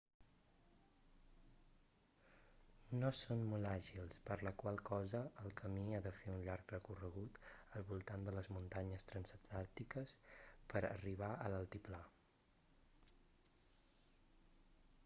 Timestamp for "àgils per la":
3.71-4.53